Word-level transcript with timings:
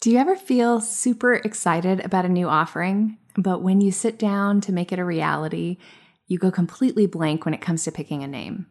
Do 0.00 0.10
you 0.10 0.18
ever 0.18 0.36
feel 0.36 0.80
super 0.80 1.34
excited 1.34 2.04
about 2.04 2.26
a 2.26 2.28
new 2.28 2.48
offering, 2.48 3.18
but 3.36 3.62
when 3.62 3.80
you 3.80 3.90
sit 3.90 4.18
down 4.18 4.60
to 4.62 4.72
make 4.72 4.92
it 4.92 4.98
a 4.98 5.04
reality, 5.04 5.78
you 6.26 6.38
go 6.38 6.50
completely 6.50 7.06
blank 7.06 7.44
when 7.44 7.54
it 7.54 7.60
comes 7.60 7.84
to 7.84 7.92
picking 7.92 8.22
a 8.22 8.28
name? 8.28 8.66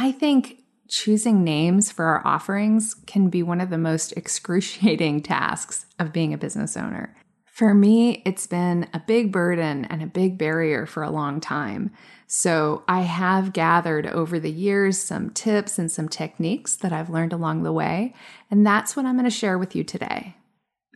I 0.00 0.12
think 0.12 0.62
choosing 0.88 1.42
names 1.42 1.90
for 1.90 2.04
our 2.04 2.26
offerings 2.26 2.94
can 3.06 3.28
be 3.28 3.42
one 3.42 3.60
of 3.60 3.70
the 3.70 3.78
most 3.78 4.12
excruciating 4.16 5.22
tasks 5.22 5.86
of 5.98 6.12
being 6.12 6.32
a 6.32 6.38
business 6.38 6.76
owner. 6.76 7.16
For 7.56 7.72
me, 7.72 8.20
it's 8.26 8.46
been 8.46 8.86
a 8.92 9.00
big 9.00 9.32
burden 9.32 9.86
and 9.86 10.02
a 10.02 10.06
big 10.06 10.36
barrier 10.36 10.84
for 10.84 11.02
a 11.02 11.10
long 11.10 11.40
time. 11.40 11.90
So, 12.26 12.84
I 12.86 13.00
have 13.00 13.54
gathered 13.54 14.06
over 14.06 14.38
the 14.38 14.50
years 14.50 14.98
some 14.98 15.30
tips 15.30 15.78
and 15.78 15.90
some 15.90 16.06
techniques 16.06 16.76
that 16.76 16.92
I've 16.92 17.08
learned 17.08 17.32
along 17.32 17.62
the 17.62 17.72
way, 17.72 18.12
and 18.50 18.66
that's 18.66 18.94
what 18.94 19.06
I'm 19.06 19.14
going 19.14 19.24
to 19.24 19.30
share 19.30 19.56
with 19.56 19.74
you 19.74 19.84
today. 19.84 20.36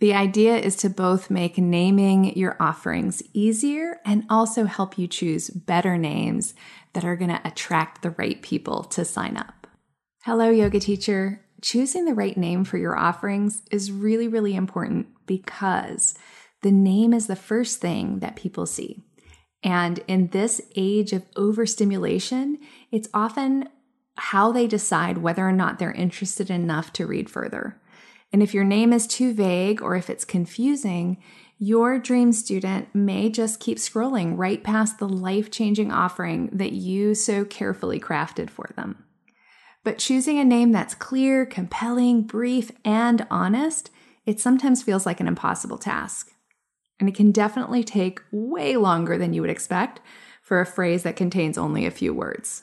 The 0.03 0.13
idea 0.13 0.59
is 0.59 0.77
to 0.77 0.91
both 0.91 1.31
make 1.31 1.57
naming 1.57 2.37
your 2.37 2.59
offerings 2.61 3.23
easier 3.33 3.99
and 4.05 4.27
also 4.29 4.67
help 4.67 4.99
you 4.99 5.09
choose 5.09 5.49
better 5.49 5.97
names 5.97 6.53
that 6.93 7.07
are 7.07 7.17
going 7.17 7.31
to 7.31 7.41
attract 7.43 8.03
the 8.03 8.11
right 8.11 8.43
people 8.43 8.85
to 8.85 9.07
sign 9.07 9.39
up. 9.39 9.67
Hello, 10.25 10.51
yoga 10.51 10.79
teacher. 10.79 11.41
Choosing 11.63 12.05
the 12.05 12.15
right 12.15 12.37
name 12.37 12.65
for 12.65 12.77
your 12.77 12.99
offerings 12.99 13.63
is 13.71 13.91
really, 13.91 14.29
really 14.29 14.55
important 14.55 15.07
because 15.25 16.15
the 16.63 16.73
name 16.73 17.13
is 17.13 17.27
the 17.27 17.37
first 17.37 17.81
thing 17.81 18.19
that 18.19 18.37
people 18.37 18.67
see. 18.67 19.03
And 19.63 20.01
in 20.07 20.29
this 20.29 20.61
age 20.77 21.13
of 21.13 21.27
overstimulation, 21.37 22.59
it's 22.91 23.09
often 23.13 23.69
how 24.17 24.53
they 24.53 24.67
decide 24.67 25.19
whether 25.19 25.47
or 25.47 25.53
not 25.53 25.79
they're 25.79 25.93
interested 25.93 26.51
enough 26.51 26.93
to 26.95 27.07
read 27.07 27.31
further. 27.31 27.81
And 28.33 28.43
if 28.43 28.55
your 28.55 28.65
name 28.65 28.93
is 28.93 29.07
too 29.07 29.33
vague 29.33 29.83
or 29.83 29.97
if 29.97 30.09
it's 30.09 30.25
confusing, 30.25 31.19
your 31.59 31.99
dream 31.99 32.33
student 32.33 32.89
may 32.95 33.29
just 33.29 33.61
keep 33.61 33.79
scrolling 33.79 34.37
right 34.37 34.63
past 34.63 34.99
the 34.99 35.09
life 35.09 35.51
changing 35.51 35.93
offering 35.93 36.49
that 36.53 36.73
you 36.73 37.15
so 37.15 37.45
carefully 37.45 38.01
crafted 38.01 38.49
for 38.49 38.71
them. 38.77 39.05
But 39.85 39.99
choosing 39.99 40.39
a 40.39 40.45
name 40.45 40.73
that's 40.73 40.95
clear, 40.95 41.45
compelling, 41.45 42.23
brief, 42.23 42.71
and 42.85 43.27
honest, 43.31 43.91
it 44.27 44.39
sometimes 44.41 44.83
feels 44.83 45.07
like 45.07 45.21
an 45.21 45.29
impossible 45.29 45.79
task 45.79 46.30
and 47.01 47.09
it 47.09 47.15
can 47.17 47.33
definitely 47.33 47.83
take 47.83 48.21
way 48.31 48.77
longer 48.77 49.19
than 49.19 49.33
you 49.33 49.41
would 49.41 49.51
expect 49.51 50.01
for 50.43 50.61
a 50.61 50.67
phrase 50.67 51.03
that 51.03 51.17
contains 51.17 51.59
only 51.59 51.87
a 51.87 51.91
few 51.91 52.15
words. 52.15 52.63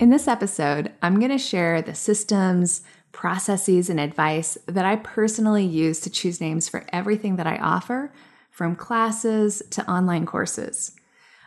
In 0.00 0.10
this 0.10 0.26
episode, 0.26 0.92
I'm 1.02 1.18
going 1.18 1.30
to 1.30 1.38
share 1.38 1.82
the 1.82 1.94
systems, 1.94 2.82
processes, 3.12 3.90
and 3.90 4.00
advice 4.00 4.56
that 4.66 4.86
I 4.86 4.96
personally 4.96 5.64
use 5.64 6.00
to 6.00 6.10
choose 6.10 6.40
names 6.40 6.68
for 6.68 6.86
everything 6.92 7.36
that 7.36 7.46
I 7.46 7.56
offer, 7.56 8.12
from 8.50 8.74
classes 8.74 9.62
to 9.70 9.88
online 9.90 10.26
courses. 10.26 10.92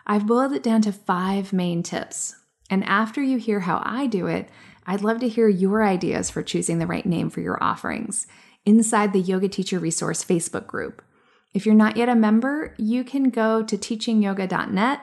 I've 0.05 0.27
boiled 0.27 0.53
it 0.53 0.63
down 0.63 0.81
to 0.83 0.91
five 0.91 1.53
main 1.53 1.83
tips. 1.83 2.35
And 2.69 2.83
after 2.85 3.21
you 3.21 3.37
hear 3.37 3.61
how 3.61 3.81
I 3.85 4.07
do 4.07 4.27
it, 4.27 4.49
I'd 4.85 5.03
love 5.03 5.19
to 5.19 5.29
hear 5.29 5.47
your 5.47 5.83
ideas 5.83 6.29
for 6.29 6.41
choosing 6.41 6.79
the 6.79 6.87
right 6.87 7.05
name 7.05 7.29
for 7.29 7.41
your 7.41 7.61
offerings 7.63 8.27
inside 8.65 9.13
the 9.13 9.19
Yoga 9.19 9.47
Teacher 9.47 9.79
Resource 9.79 10.23
Facebook 10.23 10.67
group. 10.67 11.01
If 11.53 11.65
you're 11.65 11.75
not 11.75 11.97
yet 11.97 12.09
a 12.09 12.15
member, 12.15 12.73
you 12.77 13.03
can 13.03 13.29
go 13.29 13.63
to 13.63 13.77
teachingyoga.net 13.77 15.01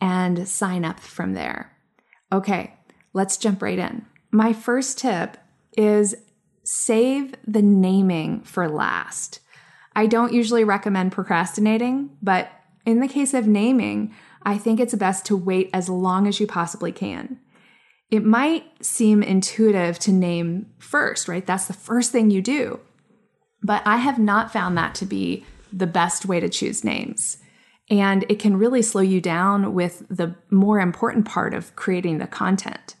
and 0.00 0.48
sign 0.48 0.84
up 0.84 1.00
from 1.00 1.34
there. 1.34 1.76
Okay, 2.32 2.74
let's 3.12 3.36
jump 3.36 3.62
right 3.62 3.78
in. 3.78 4.06
My 4.30 4.52
first 4.52 4.98
tip 4.98 5.36
is 5.76 6.14
save 6.62 7.34
the 7.46 7.62
naming 7.62 8.42
for 8.42 8.68
last. 8.68 9.40
I 9.96 10.06
don't 10.06 10.32
usually 10.32 10.64
recommend 10.64 11.12
procrastinating, 11.12 12.10
but 12.22 12.50
in 12.84 13.00
the 13.00 13.08
case 13.08 13.34
of 13.34 13.46
naming, 13.46 14.14
I 14.42 14.58
think 14.58 14.78
it's 14.78 14.94
best 14.94 15.26
to 15.26 15.36
wait 15.36 15.70
as 15.72 15.88
long 15.88 16.26
as 16.28 16.38
you 16.38 16.46
possibly 16.46 16.92
can. 16.92 17.40
It 18.10 18.24
might 18.24 18.64
seem 18.84 19.22
intuitive 19.22 19.98
to 20.00 20.12
name 20.12 20.66
first, 20.78 21.28
right? 21.28 21.44
That's 21.44 21.66
the 21.66 21.72
first 21.72 22.12
thing 22.12 22.30
you 22.30 22.40
do. 22.40 22.80
But 23.62 23.82
I 23.84 23.96
have 23.96 24.18
not 24.18 24.52
found 24.52 24.78
that 24.78 24.94
to 24.96 25.06
be 25.06 25.44
the 25.72 25.86
best 25.86 26.26
way 26.26 26.40
to 26.40 26.48
choose 26.48 26.84
names. 26.84 27.38
And 27.90 28.24
it 28.28 28.38
can 28.38 28.58
really 28.58 28.82
slow 28.82 29.00
you 29.00 29.20
down 29.20 29.72
with 29.74 30.04
the 30.08 30.34
more 30.50 30.80
important 30.80 31.26
part 31.26 31.54
of 31.54 31.74
creating 31.74 32.18
the 32.18 32.26
content. 32.26 32.94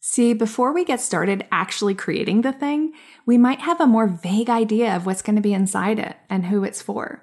See, 0.00 0.34
before 0.34 0.74
we 0.74 0.84
get 0.84 1.00
started 1.00 1.46
actually 1.52 1.94
creating 1.94 2.42
the 2.42 2.52
thing, 2.52 2.92
we 3.24 3.38
might 3.38 3.60
have 3.60 3.80
a 3.80 3.86
more 3.86 4.08
vague 4.08 4.50
idea 4.50 4.96
of 4.96 5.06
what's 5.06 5.22
going 5.22 5.36
to 5.36 5.42
be 5.42 5.54
inside 5.54 6.00
it 6.00 6.16
and 6.28 6.46
who 6.46 6.64
it's 6.64 6.82
for. 6.82 7.22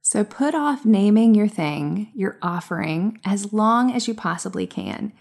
So 0.00 0.22
put 0.22 0.54
off 0.54 0.84
naming 0.84 1.34
your 1.34 1.48
thing, 1.48 2.12
your 2.14 2.38
offering, 2.40 3.20
as 3.24 3.52
long 3.52 3.92
as 3.92 4.06
you 4.06 4.14
possibly 4.14 4.66
can. 4.66 5.12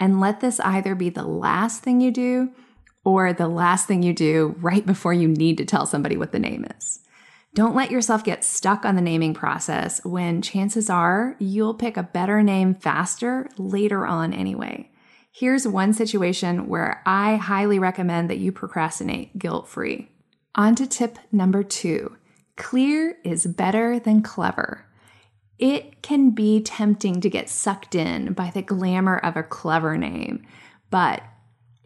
And 0.00 0.20
let 0.20 0.40
this 0.40 0.58
either 0.60 0.94
be 0.96 1.08
the 1.08 1.26
last 1.26 1.82
thing 1.82 2.00
you 2.00 2.10
do 2.10 2.50
or 3.04 3.32
the 3.32 3.48
last 3.48 3.86
thing 3.86 4.02
you 4.02 4.12
do 4.12 4.56
right 4.58 4.84
before 4.84 5.14
you 5.14 5.28
need 5.28 5.58
to 5.58 5.64
tell 5.64 5.86
somebody 5.86 6.16
what 6.16 6.32
the 6.32 6.38
name 6.40 6.66
is. 6.76 7.00
Don't 7.56 7.74
let 7.74 7.90
yourself 7.90 8.22
get 8.22 8.44
stuck 8.44 8.84
on 8.84 8.96
the 8.96 9.00
naming 9.00 9.32
process 9.32 10.04
when 10.04 10.42
chances 10.42 10.90
are 10.90 11.36
you'll 11.38 11.72
pick 11.72 11.96
a 11.96 12.02
better 12.02 12.42
name 12.42 12.74
faster 12.74 13.48
later 13.56 14.06
on 14.06 14.34
anyway. 14.34 14.90
Here's 15.32 15.66
one 15.66 15.94
situation 15.94 16.68
where 16.68 17.02
I 17.06 17.36
highly 17.36 17.78
recommend 17.78 18.28
that 18.28 18.36
you 18.36 18.52
procrastinate 18.52 19.38
guilt 19.38 19.68
free. 19.68 20.10
On 20.54 20.74
to 20.74 20.86
tip 20.86 21.18
number 21.32 21.62
two 21.62 22.14
clear 22.56 23.16
is 23.24 23.46
better 23.46 23.98
than 23.98 24.20
clever. 24.20 24.84
It 25.58 26.02
can 26.02 26.32
be 26.32 26.60
tempting 26.60 27.22
to 27.22 27.30
get 27.30 27.48
sucked 27.48 27.94
in 27.94 28.34
by 28.34 28.50
the 28.50 28.60
glamour 28.60 29.16
of 29.16 29.34
a 29.34 29.42
clever 29.42 29.96
name, 29.96 30.44
but 30.90 31.22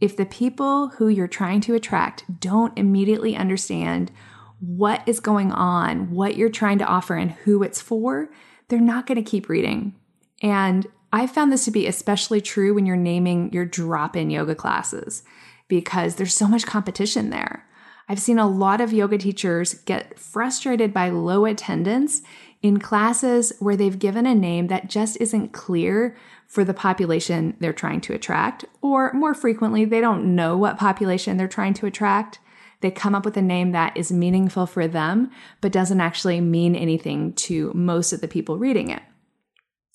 if 0.01 0.17
the 0.17 0.27
people 0.27 0.89
who 0.89 1.07
you're 1.07 1.29
trying 1.29 1.61
to 1.61 1.77
attract 1.77 2.41
don't 2.41 2.77
immediately 2.77 3.37
understand 3.37 4.11
what 4.61 5.03
is 5.07 5.21
going 5.21 5.53
on, 5.53 6.11
what 6.11 6.37
you're 6.37 6.49
trying 6.49 6.79
to 6.79 6.87
offer, 6.87 7.15
and 7.15 7.33
who 7.33 7.63
it's 7.63 7.81
for, 7.81 8.31
they're 8.69 8.81
not 8.81 9.07
going 9.07 9.23
to 9.23 9.31
keep 9.31 9.49
reading. 9.49 9.95
And 10.43 10.87
I 11.13 11.27
found 11.27 11.51
this 11.51 11.65
to 11.65 11.71
be 11.71 11.87
especially 11.87 12.41
true 12.41 12.75
when 12.75 12.87
you're 12.87 12.97
naming 12.97 13.53
your 13.53 13.65
drop 13.65 14.17
in 14.17 14.31
yoga 14.31 14.55
classes 14.55 15.23
because 15.69 16.17
there's 16.17 16.35
so 16.35 16.47
much 16.47 16.67
competition 16.67 17.31
there. 17.31 17.67
I've 18.09 18.21
seen 18.21 18.39
a 18.39 18.49
lot 18.49 18.81
of 18.81 18.93
yoga 18.93 19.19
teachers 19.19 19.75
get 19.75 20.19
frustrated 20.19 20.93
by 20.93 21.11
low 21.11 21.45
attendance 21.45 22.23
in 22.63 22.81
classes 22.81 23.53
where 23.61 23.77
they've 23.77 23.99
given 23.99 24.27
a 24.27 24.35
name 24.35 24.67
that 24.67 24.91
just 24.91 25.17
isn't 25.21 25.53
clear 25.53 26.17
for 26.47 26.65
the 26.65 26.75
population 26.75 27.57
they're 27.61 27.73
trying 27.73 28.01
to 28.03 28.13
attract, 28.13 28.65
or 28.83 29.13
more 29.13 29.35
frequently, 29.35 29.85
they 29.85 30.01
don't 30.01 30.35
know 30.35 30.57
what 30.57 30.77
population 30.77 31.37
they're 31.37 31.47
trying 31.47 31.75
to 31.75 31.87
attract. 31.87 32.41
They 32.81 32.91
come 32.91 33.15
up 33.15 33.25
with 33.25 33.37
a 33.37 33.43
name 33.43 33.73
that 33.73 33.97
is 33.97 34.11
meaningful 34.11 34.67
for 34.67 34.89
them, 34.89 35.31
but 35.61 35.73
doesn't 35.73 36.01
actually 36.01 36.41
mean 36.41 36.75
anything 36.75 37.35
to 37.35 37.73
most 37.75 38.13
of 38.13 38.21
the 38.21 38.29
people 38.29 38.59
reading 38.59 38.91
it. 38.91 39.03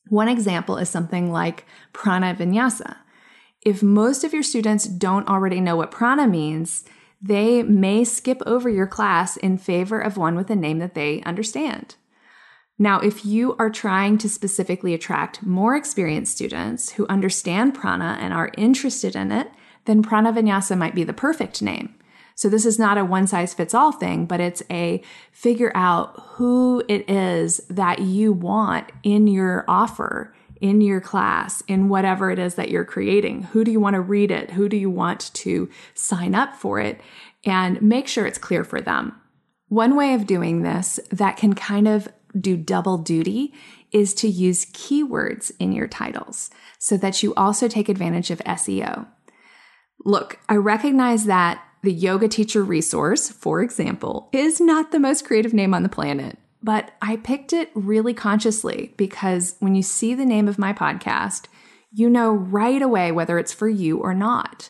One 0.09 0.27
example 0.27 0.77
is 0.77 0.89
something 0.89 1.31
like 1.31 1.65
prana 1.93 2.35
vinyasa. 2.35 2.97
If 3.61 3.81
most 3.81 4.23
of 4.23 4.33
your 4.33 4.43
students 4.43 4.85
don't 4.85 5.27
already 5.27 5.59
know 5.59 5.75
what 5.75 5.89
prana 5.89 6.27
means, 6.27 6.85
they 7.19 7.63
may 7.63 8.03
skip 8.03 8.39
over 8.45 8.69
your 8.69 8.85
class 8.85 9.35
in 9.37 9.57
favor 9.57 9.99
of 9.99 10.17
one 10.17 10.35
with 10.35 10.51
a 10.51 10.55
name 10.55 10.77
that 10.77 10.93
they 10.93 11.23
understand. 11.23 11.95
Now, 12.77 12.99
if 12.99 13.25
you 13.25 13.55
are 13.57 13.69
trying 13.69 14.17
to 14.19 14.29
specifically 14.29 14.93
attract 14.93 15.41
more 15.41 15.75
experienced 15.75 16.33
students 16.33 16.91
who 16.91 17.07
understand 17.07 17.73
prana 17.73 18.17
and 18.19 18.33
are 18.33 18.51
interested 18.57 19.15
in 19.15 19.31
it, 19.31 19.49
then 19.85 20.03
prana 20.03 20.33
vinyasa 20.33 20.77
might 20.77 20.93
be 20.93 21.03
the 21.03 21.13
perfect 21.13 21.61
name. 21.61 21.95
So 22.35 22.49
this 22.49 22.65
is 22.65 22.77
not 22.77 22.97
a 22.97 23.05
one 23.05 23.27
size 23.27 23.53
fits 23.53 23.73
all 23.73 23.93
thing, 23.93 24.25
but 24.25 24.41
it's 24.41 24.61
a 24.69 25.01
figure 25.31 25.71
out 25.73 26.21
who 26.33 26.83
it 26.87 27.09
is 27.09 27.57
that 27.69 27.99
you 27.99 28.33
want 28.33 28.91
in 29.03 29.27
your 29.27 29.63
offer, 29.67 30.35
in 30.59 30.81
your 30.81 30.99
class, 30.99 31.63
in 31.67 31.87
whatever 31.87 32.29
it 32.31 32.39
is 32.39 32.55
that 32.55 32.69
you're 32.69 32.85
creating. 32.85 33.43
Who 33.43 33.63
do 33.63 33.71
you 33.71 33.79
want 33.79 33.93
to 33.93 34.01
read 34.01 34.31
it? 34.31 34.51
Who 34.51 34.67
do 34.67 34.75
you 34.75 34.89
want 34.89 35.33
to 35.33 35.69
sign 35.93 36.35
up 36.35 36.55
for 36.55 36.79
it? 36.79 36.99
And 37.45 37.81
make 37.81 38.07
sure 38.07 38.25
it's 38.25 38.37
clear 38.37 38.65
for 38.65 38.81
them. 38.81 39.19
One 39.69 39.95
way 39.95 40.13
of 40.13 40.27
doing 40.27 40.61
this 40.61 40.99
that 41.11 41.37
can 41.37 41.53
kind 41.53 41.87
of 41.87 42.07
do 42.39 42.57
double 42.57 42.97
duty 42.97 43.53
is 43.91 44.13
to 44.13 44.27
use 44.27 44.65
keywords 44.65 45.51
in 45.57 45.71
your 45.71 45.87
titles 45.87 46.49
so 46.79 46.97
that 46.97 47.23
you 47.23 47.33
also 47.35 47.67
take 47.69 47.87
advantage 47.87 48.29
of 48.29 48.39
SEO. 48.39 49.07
Look, 50.03 50.37
I 50.49 50.55
recognize 50.55 51.25
that 51.25 51.63
the 51.85 51.93
yoga 51.93 52.27
teacher 52.27 52.63
resource, 52.63 53.29
for 53.29 53.61
example, 53.61 54.29
is 54.33 54.59
not 54.59 54.91
the 54.91 54.99
most 54.99 55.23
creative 55.23 55.53
name 55.53 55.73
on 55.73 55.83
the 55.83 55.89
planet, 55.89 56.37
but 56.61 56.91
I 57.01 57.17
picked 57.17 57.53
it 57.53 57.69
really 57.75 58.13
consciously 58.13 58.93
because 58.97 59.55
when 59.59 59.75
you 59.75 59.83
see 59.83 60.13
the 60.13 60.25
name 60.25 60.47
of 60.47 60.59
my 60.59 60.73
podcast, 60.73 61.45
you 61.91 62.09
know 62.09 62.31
right 62.31 62.81
away 62.81 63.11
whether 63.11 63.39
it's 63.39 63.53
for 63.53 63.69
you 63.69 63.99
or 63.99 64.13
not. 64.13 64.69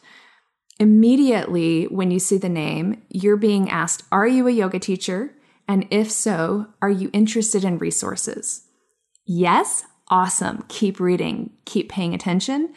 Immediately, 0.77 1.85
when 1.85 2.12
you 2.12 2.19
see 2.19 2.38
the 2.38 2.50
name, 2.50 3.01
you're 3.09 3.38
being 3.38 3.69
asked, 3.69 4.03
Are 4.12 4.27
you 4.27 4.47
a 4.47 4.51
yoga 4.51 4.77
teacher? 4.77 5.33
And 5.67 5.88
if 5.89 6.12
so, 6.12 6.67
are 6.81 6.89
you 6.89 7.09
interested 7.13 7.63
in 7.63 7.79
resources? 7.79 8.67
Yes, 9.25 9.85
awesome. 10.09 10.65
Keep 10.67 11.00
reading, 11.00 11.51
keep 11.63 11.89
paying 11.89 12.13
attention. 12.13 12.73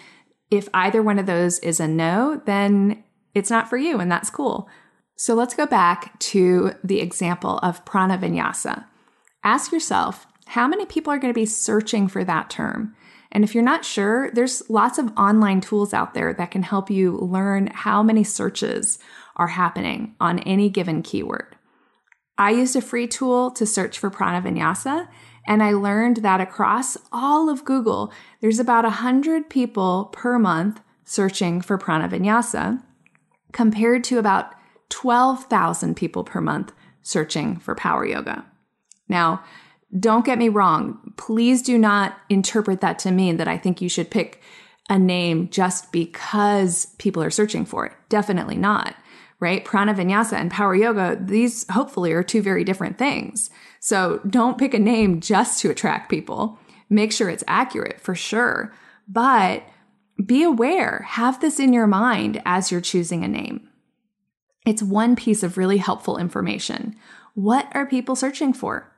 If 0.51 0.69
either 0.73 1.03
one 1.03 1.19
of 1.19 1.27
those 1.27 1.59
is 1.59 1.81
a 1.81 1.89
no, 1.89 2.41
then 2.47 3.03
it's 3.39 3.51
not 3.51 3.69
for 3.71 3.77
you, 3.77 3.99
and 3.99 4.11
that's 4.11 4.31
cool. 4.31 4.69
So 5.17 5.35
let's 5.35 5.55
go 5.55 5.67
back 5.67 6.19
to 6.21 6.73
the 6.85 7.01
example 7.01 7.59
of 7.59 7.85
prana 7.85 8.19
vinyasa. 8.19 8.85
Ask 9.43 9.73
yourself, 9.73 10.27
how 10.47 10.69
many 10.69 10.87
people 10.87 11.13
are 11.13 11.19
going 11.19 11.33
to 11.33 11.39
be 11.39 11.47
searching 11.47 12.09
for 12.09 12.25
that 12.25 12.51
term? 12.51 12.95
And 13.31 13.45
if 13.45 13.55
you're 13.55 13.65
not 13.65 13.85
sure, 13.85 14.31
there's 14.31 14.69
lots 14.71 14.99
of 14.99 15.13
online 15.17 15.61
tools 15.61 15.93
out 15.93 16.15
there 16.15 16.33
that 16.35 16.51
can 16.51 16.63
help 16.63 16.91
you 16.91 17.19
learn 17.19 17.69
how 17.69 18.03
many 18.03 18.25
searches 18.25 18.99
are 19.37 19.49
happening 19.49 20.15
on 20.21 20.39
any 20.41 20.71
given 20.71 21.03
keyword. 21.03 21.57
I 22.39 22.53
used 22.53 22.77
a 22.77 22.81
free 22.81 23.07
tool 23.07 23.51
to 23.53 23.67
search 23.67 23.99
for 23.99 24.11
prana 24.11 24.41
vinyasa, 24.41 25.09
and 25.47 25.63
I 25.63 25.73
learned 25.73 26.19
that 26.19 26.41
across 26.41 26.97
all 27.13 27.51
of 27.51 27.65
Google, 27.65 28.13
there's 28.41 28.61
about 28.61 28.85
100 28.85 29.51
people 29.51 30.11
per 30.13 30.39
month 30.39 30.81
searching 31.05 31.61
for 31.61 31.77
prana 31.77 32.09
vinyasa, 32.09 32.83
compared 33.53 34.05
to 34.05 34.19
about 34.19 34.55
12,000 34.91 35.97
people 35.97 36.25
per 36.25 36.41
month 36.41 36.73
searching 37.03 37.59
for 37.59 37.75
power 37.75 38.05
yoga. 38.05 38.45
Now, 39.09 39.43
don't 39.99 40.25
get 40.25 40.39
me 40.39 40.49
wrong. 40.49 41.15
Please 41.17 41.63
do 41.63 41.79
not 41.79 42.19
interpret 42.29 42.81
that 42.81 42.99
to 43.01 43.11
mean 43.11 43.39
that 43.39 43.49
I 43.49 43.57
think 43.57 43.81
you 43.81 43.89
should 43.89 44.11
pick 44.11 44.43
a 44.91 44.99
name 44.99 45.49
just 45.49 45.93
because 45.93 46.87
people 46.99 47.23
are 47.23 47.31
searching 47.31 47.65
for 47.65 47.87
it. 47.87 47.93
Definitely 48.09 48.57
not, 48.57 48.95
right? 49.41 49.65
Prana 49.65 49.95
Vinyasa 49.95 50.35
and 50.35 50.51
Power 50.51 50.75
Yoga, 50.75 51.19
these 51.21 51.67
hopefully 51.71 52.13
are 52.13 52.23
two 52.23 52.43
very 52.43 52.65
different 52.65 52.99
things. 52.99 53.51
So 53.81 54.21
don't 54.29 54.59
pick 54.59 54.75
a 54.75 54.79
name 54.79 55.21
just 55.21 55.61
to 55.61 55.71
attract 55.71 56.11
people. 56.11 56.59
Make 56.91 57.13
sure 57.13 57.29
it's 57.29 57.45
accurate 57.47 58.01
for 58.01 58.15
sure. 58.15 58.75
But 59.07 59.63
be 60.25 60.43
aware, 60.43 61.05
have 61.09 61.41
this 61.41 61.61
in 61.61 61.73
your 61.73 61.87
mind 61.87 62.43
as 62.45 62.71
you're 62.71 62.81
choosing 62.81 63.25
a 63.25 63.29
name. 63.29 63.69
It's 64.67 64.83
one 64.83 65.17
piece 65.17 65.43
of 65.43 65.57
really 65.57 65.79
helpful 65.79 66.19
information. 66.19 66.97
What 67.35 67.69
are 67.73 67.87
people 67.87 68.17
searching 68.17 68.53
for? 68.53 68.93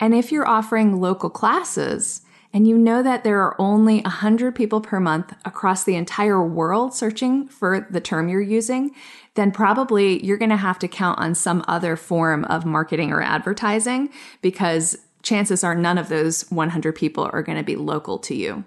And 0.00 0.14
if 0.14 0.32
you're 0.32 0.48
offering 0.48 1.00
local 1.00 1.30
classes 1.30 2.22
and 2.52 2.66
you 2.66 2.78
know 2.78 3.02
that 3.02 3.24
there 3.24 3.40
are 3.42 3.60
only 3.60 4.00
100 4.00 4.54
people 4.54 4.80
per 4.80 4.98
month 4.98 5.34
across 5.44 5.84
the 5.84 5.96
entire 5.96 6.42
world 6.44 6.94
searching 6.94 7.46
for 7.48 7.86
the 7.90 8.00
term 8.00 8.28
you're 8.28 8.40
using, 8.40 8.92
then 9.34 9.50
probably 9.52 10.24
you're 10.24 10.38
going 10.38 10.50
to 10.50 10.56
have 10.56 10.78
to 10.78 10.88
count 10.88 11.18
on 11.18 11.34
some 11.34 11.64
other 11.68 11.96
form 11.96 12.44
of 12.46 12.64
marketing 12.64 13.12
or 13.12 13.20
advertising 13.20 14.08
because 14.40 14.96
chances 15.22 15.62
are 15.62 15.74
none 15.74 15.98
of 15.98 16.08
those 16.08 16.42
100 16.50 16.94
people 16.94 17.28
are 17.32 17.42
going 17.42 17.58
to 17.58 17.64
be 17.64 17.76
local 17.76 18.18
to 18.18 18.34
you. 18.34 18.64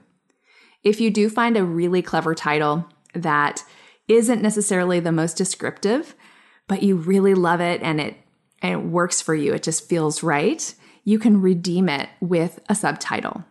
If 0.87 1.01
you 1.01 1.09
do 1.09 1.29
find 1.29 1.57
a 1.57 1.65
really 1.65 2.01
clever 2.01 2.33
title 2.33 2.87
that 3.13 3.65
isn't 4.07 4.41
necessarily 4.41 5.01
the 5.01 5.11
most 5.11 5.35
descriptive, 5.35 6.15
but 6.65 6.81
you 6.81 6.95
really 6.95 7.33
love 7.33 7.59
it 7.59 7.81
and 7.81 7.99
it 7.99 8.15
and 8.61 8.71
it 8.71 8.85
works 8.85 9.21
for 9.21 9.35
you, 9.35 9.53
it 9.53 9.63
just 9.63 9.89
feels 9.89 10.23
right, 10.23 10.73
you 11.03 11.19
can 11.19 11.41
redeem 11.41 11.89
it 11.89 12.07
with 12.21 12.61
a 12.69 12.73
subtitle. 12.73 13.43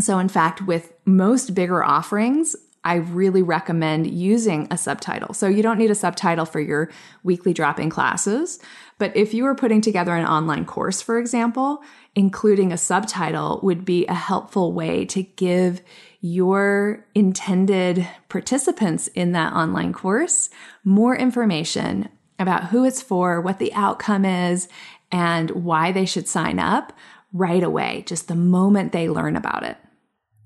So, 0.00 0.18
in 0.18 0.30
fact, 0.30 0.62
with 0.62 0.94
most 1.04 1.54
bigger 1.54 1.84
offerings, 1.84 2.56
I 2.84 2.96
really 2.96 3.42
recommend 3.42 4.06
using 4.06 4.68
a 4.70 4.78
subtitle. 4.78 5.34
So, 5.34 5.48
you 5.48 5.62
don't 5.62 5.78
need 5.78 5.90
a 5.90 5.94
subtitle 5.94 6.44
for 6.44 6.60
your 6.60 6.90
weekly 7.22 7.52
drop 7.52 7.80
in 7.80 7.90
classes. 7.90 8.58
But 8.98 9.16
if 9.16 9.34
you 9.34 9.44
were 9.44 9.54
putting 9.54 9.80
together 9.80 10.14
an 10.14 10.26
online 10.26 10.64
course, 10.64 11.02
for 11.02 11.18
example, 11.18 11.82
including 12.14 12.72
a 12.72 12.76
subtitle 12.76 13.60
would 13.62 13.84
be 13.84 14.06
a 14.06 14.14
helpful 14.14 14.72
way 14.72 15.04
to 15.06 15.22
give 15.22 15.82
your 16.20 17.04
intended 17.14 18.08
participants 18.28 19.08
in 19.08 19.32
that 19.32 19.52
online 19.52 19.92
course 19.92 20.48
more 20.84 21.16
information 21.16 22.08
about 22.38 22.64
who 22.68 22.84
it's 22.84 23.02
for, 23.02 23.40
what 23.40 23.58
the 23.58 23.72
outcome 23.74 24.24
is, 24.24 24.68
and 25.12 25.50
why 25.50 25.92
they 25.92 26.06
should 26.06 26.26
sign 26.26 26.58
up 26.58 26.92
right 27.32 27.62
away, 27.62 28.04
just 28.06 28.28
the 28.28 28.34
moment 28.34 28.92
they 28.92 29.08
learn 29.08 29.36
about 29.36 29.64
it. 29.64 29.76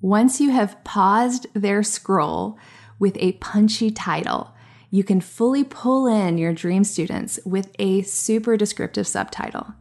Once 0.00 0.40
you 0.40 0.50
have 0.50 0.82
paused 0.84 1.46
their 1.54 1.82
scroll 1.82 2.56
with 3.00 3.16
a 3.18 3.32
punchy 3.32 3.90
title, 3.90 4.54
you 4.90 5.02
can 5.02 5.20
fully 5.20 5.64
pull 5.64 6.06
in 6.06 6.38
your 6.38 6.52
dream 6.52 6.84
students 6.84 7.40
with 7.44 7.74
a 7.78 8.02
super 8.02 8.56
descriptive 8.56 9.06
subtitle. 9.06 9.74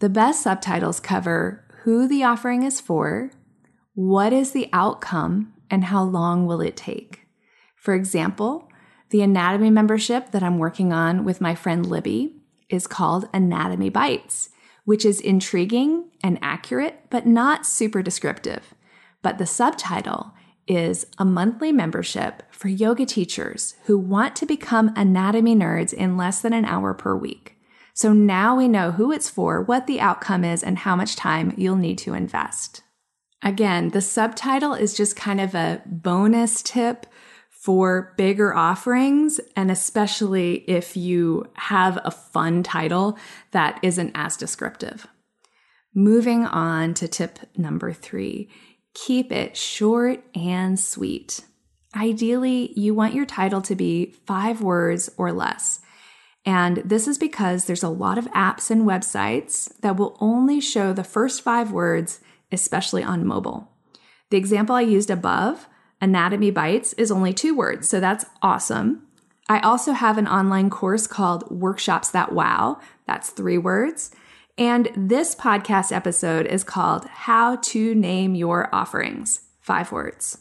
The 0.00 0.08
best 0.08 0.42
subtitles 0.42 0.98
cover 0.98 1.64
who 1.82 2.08
the 2.08 2.24
offering 2.24 2.64
is 2.64 2.80
for, 2.80 3.30
what 3.94 4.32
is 4.32 4.50
the 4.50 4.68
outcome, 4.72 5.52
and 5.70 5.84
how 5.84 6.02
long 6.02 6.46
will 6.46 6.60
it 6.60 6.76
take. 6.76 7.26
For 7.76 7.94
example, 7.94 8.68
the 9.10 9.22
anatomy 9.22 9.70
membership 9.70 10.32
that 10.32 10.42
I'm 10.42 10.58
working 10.58 10.92
on 10.92 11.24
with 11.24 11.40
my 11.40 11.54
friend 11.54 11.86
Libby 11.86 12.36
is 12.68 12.86
called 12.86 13.28
Anatomy 13.32 13.90
Bites, 13.90 14.50
which 14.84 15.04
is 15.04 15.20
intriguing 15.20 16.10
and 16.22 16.38
accurate, 16.42 17.04
but 17.10 17.26
not 17.26 17.64
super 17.64 18.02
descriptive. 18.02 18.74
But 19.22 19.38
the 19.38 19.46
subtitle 19.46 20.32
is 20.66 21.06
a 21.18 21.24
monthly 21.24 21.72
membership 21.72 22.42
for 22.50 22.68
yoga 22.68 23.06
teachers 23.06 23.74
who 23.84 23.98
want 23.98 24.36
to 24.36 24.46
become 24.46 24.92
anatomy 24.96 25.56
nerds 25.56 25.92
in 25.92 26.16
less 26.16 26.40
than 26.40 26.52
an 26.52 26.64
hour 26.64 26.94
per 26.94 27.16
week. 27.16 27.56
So 27.94 28.12
now 28.12 28.56
we 28.56 28.68
know 28.68 28.92
who 28.92 29.12
it's 29.12 29.28
for, 29.28 29.60
what 29.60 29.86
the 29.86 30.00
outcome 30.00 30.44
is, 30.44 30.62
and 30.62 30.78
how 30.78 30.96
much 30.96 31.16
time 31.16 31.52
you'll 31.56 31.76
need 31.76 31.98
to 31.98 32.14
invest. 32.14 32.82
Again, 33.42 33.90
the 33.90 34.00
subtitle 34.00 34.74
is 34.74 34.94
just 34.94 35.16
kind 35.16 35.40
of 35.40 35.54
a 35.54 35.82
bonus 35.84 36.62
tip 36.62 37.06
for 37.50 38.14
bigger 38.16 38.54
offerings, 38.54 39.40
and 39.56 39.70
especially 39.70 40.64
if 40.68 40.96
you 40.96 41.44
have 41.54 42.00
a 42.04 42.10
fun 42.10 42.62
title 42.62 43.18
that 43.50 43.78
isn't 43.82 44.12
as 44.14 44.36
descriptive. 44.36 45.06
Moving 45.94 46.44
on 46.46 46.94
to 46.94 47.06
tip 47.06 47.38
number 47.56 47.92
three 47.92 48.48
keep 48.94 49.32
it 49.32 49.56
short 49.56 50.22
and 50.34 50.78
sweet. 50.78 51.40
Ideally, 51.94 52.72
you 52.78 52.94
want 52.94 53.14
your 53.14 53.26
title 53.26 53.60
to 53.62 53.74
be 53.74 54.14
five 54.26 54.62
words 54.62 55.10
or 55.16 55.32
less. 55.32 55.80
And 56.44 56.78
this 56.78 57.06
is 57.06 57.18
because 57.18 57.66
there's 57.66 57.82
a 57.82 57.88
lot 57.88 58.18
of 58.18 58.30
apps 58.32 58.70
and 58.70 58.82
websites 58.82 59.70
that 59.80 59.96
will 59.96 60.16
only 60.20 60.60
show 60.60 60.92
the 60.92 61.04
first 61.04 61.42
five 61.42 61.70
words, 61.70 62.20
especially 62.50 63.02
on 63.02 63.26
mobile. 63.26 63.70
The 64.30 64.38
example 64.38 64.74
I 64.74 64.80
used 64.80 65.10
above 65.10 65.68
Anatomy 66.00 66.50
Bites 66.50 66.94
is 66.94 67.12
only 67.12 67.32
two 67.32 67.54
words, 67.54 67.88
so 67.88 68.00
that's 68.00 68.24
awesome. 68.42 69.06
I 69.48 69.60
also 69.60 69.92
have 69.92 70.18
an 70.18 70.26
online 70.26 70.70
course 70.70 71.06
called 71.06 71.50
Workshops 71.50 72.10
That 72.10 72.32
Wow. 72.32 72.80
That's 73.06 73.30
three 73.30 73.58
words. 73.58 74.10
And 74.62 74.90
this 74.94 75.34
podcast 75.34 75.90
episode 75.90 76.46
is 76.46 76.62
called 76.62 77.06
How 77.06 77.56
to 77.56 77.96
Name 77.96 78.36
Your 78.36 78.72
Offerings. 78.72 79.40
Five 79.58 79.90
words. 79.90 80.38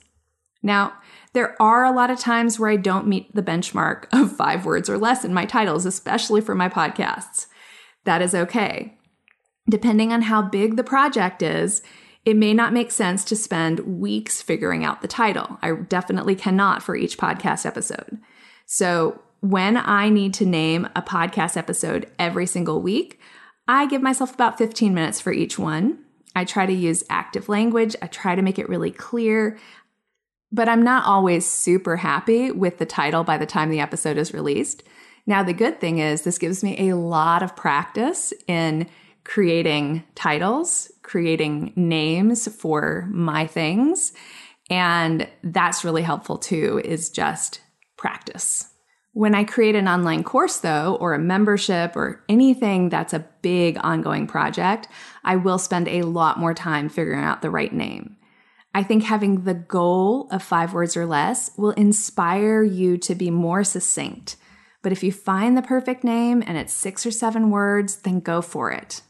Now, 0.61 0.93
there 1.33 1.59
are 1.59 1.83
a 1.83 1.91
lot 1.91 2.11
of 2.11 2.19
times 2.19 2.59
where 2.59 2.69
I 2.69 2.75
don't 2.75 3.07
meet 3.07 3.33
the 3.33 3.41
benchmark 3.41 4.05
of 4.13 4.31
five 4.37 4.63
words 4.63 4.91
or 4.91 4.99
less 4.99 5.25
in 5.25 5.33
my 5.33 5.47
titles, 5.47 5.87
especially 5.87 6.39
for 6.39 6.53
my 6.53 6.69
podcasts. 6.69 7.47
That 8.03 8.21
is 8.21 8.35
okay. 8.35 8.95
Depending 9.67 10.13
on 10.13 10.21
how 10.21 10.43
big 10.43 10.75
the 10.75 10.83
project 10.83 11.41
is, 11.41 11.81
it 12.23 12.37
may 12.37 12.53
not 12.53 12.73
make 12.73 12.91
sense 12.91 13.23
to 13.25 13.35
spend 13.35 13.79
weeks 13.79 14.39
figuring 14.39 14.85
out 14.85 15.01
the 15.01 15.07
title. 15.07 15.57
I 15.63 15.71
definitely 15.71 16.35
cannot 16.35 16.83
for 16.83 16.95
each 16.95 17.17
podcast 17.17 17.65
episode. 17.65 18.19
So 18.67 19.19
when 19.39 19.77
I 19.77 20.09
need 20.09 20.35
to 20.35 20.45
name 20.45 20.87
a 20.95 21.01
podcast 21.01 21.57
episode 21.57 22.07
every 22.19 22.45
single 22.45 22.83
week, 22.83 23.19
I 23.71 23.85
give 23.85 24.01
myself 24.01 24.33
about 24.33 24.57
15 24.57 24.93
minutes 24.93 25.21
for 25.21 25.31
each 25.31 25.57
one. 25.57 25.99
I 26.35 26.43
try 26.43 26.65
to 26.65 26.73
use 26.73 27.05
active 27.09 27.47
language. 27.47 27.95
I 28.01 28.07
try 28.07 28.35
to 28.35 28.41
make 28.41 28.59
it 28.59 28.67
really 28.67 28.91
clear, 28.91 29.57
but 30.51 30.67
I'm 30.67 30.83
not 30.83 31.05
always 31.05 31.49
super 31.49 31.95
happy 31.95 32.51
with 32.51 32.79
the 32.79 32.85
title 32.85 33.23
by 33.23 33.37
the 33.37 33.45
time 33.45 33.69
the 33.69 33.79
episode 33.79 34.17
is 34.17 34.33
released. 34.33 34.83
Now, 35.25 35.41
the 35.41 35.53
good 35.53 35.79
thing 35.79 35.99
is, 35.99 36.23
this 36.23 36.37
gives 36.37 36.65
me 36.65 36.89
a 36.89 36.97
lot 36.97 37.43
of 37.43 37.55
practice 37.55 38.33
in 38.45 38.89
creating 39.23 40.03
titles, 40.15 40.91
creating 41.01 41.71
names 41.77 42.53
for 42.53 43.07
my 43.09 43.47
things. 43.47 44.11
And 44.69 45.29
that's 45.45 45.85
really 45.85 46.01
helpful 46.01 46.37
too, 46.37 46.81
is 46.83 47.09
just 47.09 47.61
practice. 47.95 48.70
When 49.13 49.35
I 49.35 49.43
create 49.43 49.75
an 49.75 49.89
online 49.89 50.23
course, 50.23 50.57
though, 50.57 50.95
or 51.01 51.13
a 51.13 51.19
membership 51.19 51.97
or 51.97 52.23
anything 52.29 52.87
that's 52.87 53.13
a 53.13 53.27
big 53.41 53.77
ongoing 53.83 54.25
project, 54.25 54.87
I 55.23 55.35
will 55.35 55.57
spend 55.57 55.89
a 55.89 56.03
lot 56.03 56.39
more 56.39 56.53
time 56.53 56.87
figuring 56.87 57.23
out 57.23 57.41
the 57.41 57.49
right 57.49 57.73
name. 57.73 58.15
I 58.73 58.83
think 58.83 59.03
having 59.03 59.43
the 59.43 59.53
goal 59.53 60.29
of 60.31 60.41
five 60.41 60.73
words 60.73 60.95
or 60.95 61.05
less 61.05 61.51
will 61.57 61.71
inspire 61.71 62.63
you 62.63 62.97
to 62.99 63.13
be 63.13 63.29
more 63.29 63.65
succinct. 63.65 64.37
But 64.81 64.93
if 64.93 65.03
you 65.03 65.11
find 65.11 65.57
the 65.57 65.61
perfect 65.61 66.05
name 66.05 66.41
and 66.47 66.57
it's 66.57 66.73
six 66.73 67.05
or 67.05 67.11
seven 67.11 67.49
words, 67.49 67.97
then 67.97 68.21
go 68.21 68.41
for 68.41 68.71
it. 68.71 69.01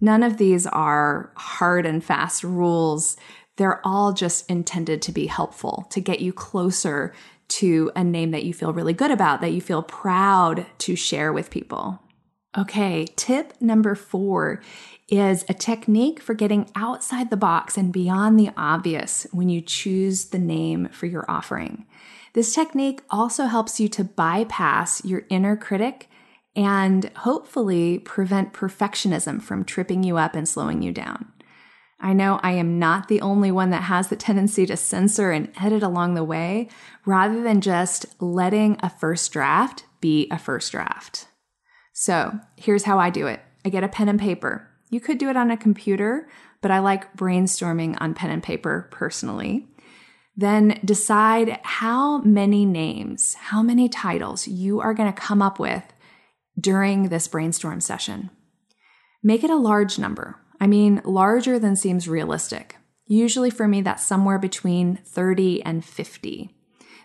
None 0.00 0.22
of 0.22 0.36
these 0.36 0.68
are 0.68 1.32
hard 1.36 1.84
and 1.84 2.02
fast 2.02 2.44
rules. 2.44 3.16
They're 3.56 3.84
all 3.84 4.12
just 4.12 4.48
intended 4.48 5.02
to 5.02 5.12
be 5.12 5.26
helpful, 5.26 5.88
to 5.90 6.00
get 6.00 6.20
you 6.20 6.32
closer 6.32 7.12
to 7.48 7.90
a 7.96 8.04
name 8.04 8.30
that 8.30 8.44
you 8.44 8.52
feel 8.52 8.72
really 8.72 8.92
good 8.92 9.10
about, 9.10 9.40
that 9.40 9.52
you 9.52 9.60
feel 9.60 9.82
proud 9.82 10.66
to 10.78 10.96
share 10.96 11.32
with 11.32 11.50
people. 11.50 12.00
Okay, 12.56 13.06
tip 13.16 13.54
number 13.60 13.94
four 13.94 14.62
is 15.08 15.44
a 15.48 15.54
technique 15.54 16.20
for 16.20 16.34
getting 16.34 16.70
outside 16.74 17.30
the 17.30 17.36
box 17.36 17.76
and 17.76 17.92
beyond 17.92 18.38
the 18.38 18.50
obvious 18.56 19.26
when 19.32 19.48
you 19.48 19.60
choose 19.60 20.26
the 20.26 20.38
name 20.38 20.88
for 20.90 21.06
your 21.06 21.24
offering. 21.30 21.86
This 22.34 22.54
technique 22.54 23.02
also 23.10 23.46
helps 23.46 23.80
you 23.80 23.88
to 23.88 24.04
bypass 24.04 25.04
your 25.04 25.24
inner 25.28 25.56
critic 25.56 26.08
and 26.54 27.10
hopefully 27.16 27.98
prevent 28.00 28.52
perfectionism 28.52 29.40
from 29.40 29.64
tripping 29.64 30.02
you 30.02 30.16
up 30.16 30.34
and 30.34 30.48
slowing 30.48 30.82
you 30.82 30.92
down. 30.92 31.32
I 32.00 32.12
know 32.12 32.38
I 32.42 32.52
am 32.52 32.78
not 32.78 33.08
the 33.08 33.20
only 33.20 33.50
one 33.50 33.70
that 33.70 33.82
has 33.82 34.08
the 34.08 34.16
tendency 34.16 34.66
to 34.66 34.76
censor 34.76 35.30
and 35.32 35.52
edit 35.60 35.82
along 35.82 36.14
the 36.14 36.24
way 36.24 36.68
rather 37.04 37.42
than 37.42 37.60
just 37.60 38.06
letting 38.20 38.78
a 38.82 38.90
first 38.90 39.32
draft 39.32 39.84
be 40.00 40.28
a 40.30 40.38
first 40.38 40.70
draft. 40.72 41.26
So 41.92 42.38
here's 42.56 42.84
how 42.84 42.98
I 42.98 43.10
do 43.10 43.26
it 43.26 43.40
I 43.64 43.68
get 43.70 43.84
a 43.84 43.88
pen 43.88 44.08
and 44.08 44.20
paper. 44.20 44.68
You 44.90 45.00
could 45.00 45.18
do 45.18 45.28
it 45.28 45.36
on 45.36 45.50
a 45.50 45.56
computer, 45.56 46.28
but 46.62 46.70
I 46.70 46.78
like 46.78 47.16
brainstorming 47.16 47.96
on 48.00 48.14
pen 48.14 48.30
and 48.30 48.42
paper 48.42 48.88
personally. 48.90 49.66
Then 50.36 50.78
decide 50.84 51.58
how 51.64 52.18
many 52.18 52.64
names, 52.64 53.34
how 53.34 53.60
many 53.60 53.88
titles 53.88 54.46
you 54.46 54.80
are 54.80 54.94
going 54.94 55.12
to 55.12 55.20
come 55.20 55.42
up 55.42 55.58
with 55.58 55.82
during 56.58 57.08
this 57.08 57.26
brainstorm 57.26 57.80
session. 57.80 58.30
Make 59.22 59.42
it 59.42 59.50
a 59.50 59.56
large 59.56 59.98
number. 59.98 60.40
I 60.60 60.66
mean, 60.66 61.00
larger 61.04 61.58
than 61.58 61.76
seems 61.76 62.08
realistic. 62.08 62.76
Usually 63.06 63.50
for 63.50 63.66
me, 63.66 63.80
that's 63.80 64.04
somewhere 64.04 64.38
between 64.38 64.96
30 65.04 65.62
and 65.62 65.84
50. 65.84 66.50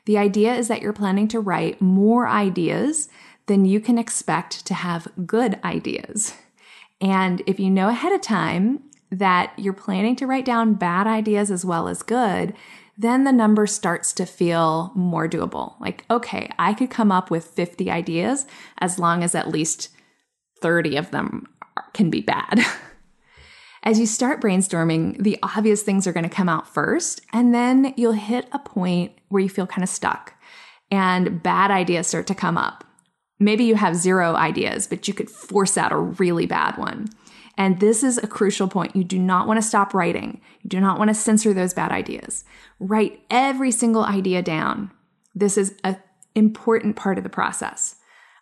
The 0.05 0.17
idea 0.17 0.53
is 0.53 0.67
that 0.67 0.81
you're 0.81 0.93
planning 0.93 1.27
to 1.29 1.39
write 1.39 1.81
more 1.81 2.27
ideas 2.27 3.07
than 3.47 3.65
you 3.65 3.79
can 3.79 3.97
expect 3.97 4.65
to 4.65 4.73
have 4.73 5.07
good 5.25 5.59
ideas. 5.63 6.33
And 6.99 7.41
if 7.47 7.59
you 7.59 7.69
know 7.69 7.89
ahead 7.89 8.13
of 8.13 8.21
time 8.21 8.83
that 9.11 9.53
you're 9.57 9.73
planning 9.73 10.15
to 10.17 10.27
write 10.27 10.45
down 10.45 10.73
bad 10.73 11.07
ideas 11.07 11.51
as 11.51 11.63
well 11.63 11.87
as 11.87 12.01
good, 12.01 12.53
then 12.97 13.23
the 13.23 13.31
number 13.31 13.65
starts 13.65 14.13
to 14.13 14.25
feel 14.25 14.91
more 14.95 15.27
doable. 15.27 15.79
Like, 15.79 16.05
okay, 16.09 16.49
I 16.59 16.73
could 16.73 16.89
come 16.89 17.11
up 17.11 17.31
with 17.31 17.45
50 17.45 17.89
ideas 17.89 18.45
as 18.79 18.99
long 18.99 19.23
as 19.23 19.35
at 19.35 19.49
least 19.49 19.89
30 20.61 20.97
of 20.97 21.11
them 21.11 21.47
can 21.93 22.09
be 22.09 22.21
bad. 22.21 22.59
As 23.85 23.99
you 23.99 24.05
start 24.05 24.39
brainstorming, 24.39 25.21
the 25.21 25.37
obvious 25.43 25.83
things 25.83 26.07
are 26.07 26.13
going 26.13 26.23
to 26.23 26.29
come 26.29 26.47
out 26.47 26.73
first, 26.73 27.19
and 27.33 27.53
then 27.53 27.93
you'll 27.97 28.13
hit 28.13 28.47
a 28.53 28.59
point 28.59 29.11
where 29.27 29.43
you 29.43 29.49
feel 29.49 29.67
kind 29.67 29.83
of 29.83 29.89
stuck 29.89 30.35
and 30.89 31.43
bad 31.43 31.69
ideas 31.69 32.07
start 32.07 32.25
to 32.27 32.35
come 32.35 32.57
up. 32.57 32.85
Maybe 33.39 33.65
you 33.65 33.75
have 33.75 33.97
zero 33.97 34.35
ideas, 34.35 34.87
but 34.87 35.05
you 35.07 35.13
could 35.13 35.29
force 35.29 35.77
out 35.77 35.91
a 35.91 35.97
really 35.97 36.45
bad 36.45 36.77
one. 36.77 37.07
And 37.57 37.81
this 37.81 38.03
is 38.03 38.17
a 38.17 38.27
crucial 38.27 38.69
point. 38.69 38.95
You 38.95 39.03
do 39.03 39.19
not 39.19 39.47
want 39.47 39.61
to 39.61 39.67
stop 39.67 39.93
writing. 39.93 40.39
You 40.61 40.69
do 40.69 40.79
not 40.79 40.97
want 40.97 41.09
to 41.09 41.13
censor 41.13 41.53
those 41.53 41.73
bad 41.73 41.91
ideas. 41.91 42.45
Write 42.79 43.19
every 43.29 43.71
single 43.71 44.05
idea 44.05 44.41
down. 44.41 44.91
This 45.35 45.57
is 45.57 45.75
an 45.83 45.97
important 46.35 46.95
part 46.95 47.17
of 47.17 47.23
the 47.25 47.29
process. 47.29 47.97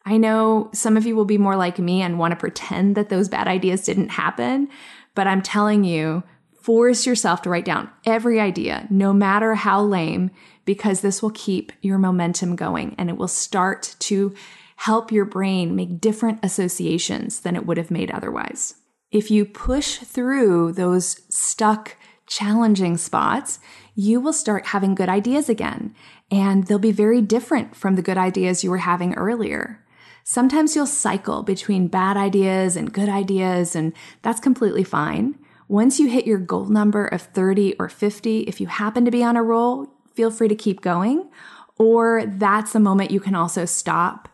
I 0.06 0.18
know 0.18 0.70
some 0.74 0.98
of 0.98 1.06
you 1.06 1.16
will 1.16 1.26
be 1.26 1.38
more 1.38 1.56
like 1.56 1.78
me 1.78 2.02
and 2.02 2.18
want 2.18 2.32
to 2.32 2.36
pretend 2.36 2.96
that 2.96 3.10
those 3.10 3.30
bad 3.30 3.48
ideas 3.48 3.84
didn't 3.84 4.10
happen, 4.10 4.70
but 5.16 5.28
I'm 5.28 5.42
telling 5.42 5.84
you, 5.84 6.24
force 6.62 7.06
yourself 7.06 7.42
to 7.42 7.50
write 7.50 7.66
down 7.66 7.90
every 8.06 8.40
idea, 8.40 8.88
no 8.90 9.14
matter 9.14 9.56
how 9.56 9.82
lame, 9.82 10.32
because 10.66 11.02
this 11.02 11.22
will 11.22 11.32
keep 11.32 11.72
your 11.82 11.98
momentum 11.98 12.56
going 12.56 12.96
and 12.98 13.10
it 13.10 13.18
will 13.18 13.28
start 13.28 13.96
to 14.00 14.34
help 14.78 15.12
your 15.12 15.26
brain 15.26 15.76
make 15.76 16.02
different 16.02 16.40
associations 16.44 17.42
than 17.42 17.56
it 17.56 17.66
would 17.66 17.78
have 17.78 17.92
made 17.92 18.12
otherwise. 18.12 18.76
If 19.12 19.30
you 19.30 19.46
push 19.46 19.98
through 19.98 20.72
those 20.74 21.22
stuck, 21.30 21.98
challenging 22.28 22.96
spots, 22.98 23.60
you 23.94 24.22
will 24.22 24.34
start 24.34 24.68
having 24.68 24.96
good 24.96 25.10
ideas 25.10 25.50
again, 25.50 25.94
and 26.32 26.66
they'll 26.66 26.80
be 26.80 26.94
very 26.94 27.22
different 27.22 27.76
from 27.76 27.96
the 27.96 28.02
good 28.02 28.18
ideas 28.18 28.64
you 28.64 28.72
were 28.72 28.78
having 28.78 29.14
earlier. 29.16 29.84
Sometimes 30.24 30.76
you'll 30.76 30.86
cycle 30.86 31.44
between 31.44 31.88
bad 31.88 32.18
ideas 32.18 32.76
and 32.76 32.94
good 32.94 33.10
ideas, 33.10 33.76
and 33.76 33.94
that's 34.22 34.40
completely 34.40 34.84
fine. 34.84 35.36
Once 35.68 36.00
you 36.00 36.10
hit 36.10 36.28
your 36.28 36.38
goal 36.38 36.66
number 36.66 37.06
of 37.08 37.22
30 37.22 37.76
or 37.80 37.90
50, 37.90 38.42
if 38.42 38.60
you 38.60 38.68
happen 38.68 39.06
to 39.06 39.12
be 39.12 39.24
on 39.24 39.38
a 39.38 39.44
roll, 39.44 39.88
feel 40.14 40.30
free 40.30 40.48
to 40.48 40.56
keep 40.56 40.82
going. 40.82 41.30
Or 41.78 42.26
that's 42.26 42.74
the 42.74 42.80
moment 42.80 43.12
you 43.12 43.20
can 43.20 43.36
also 43.36 43.66
stop, 43.66 44.30